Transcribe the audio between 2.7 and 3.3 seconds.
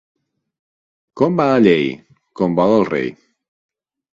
el rei.